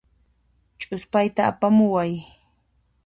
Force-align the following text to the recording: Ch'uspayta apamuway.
Ch'uspayta 0.79 1.41
apamuway. 1.51 2.11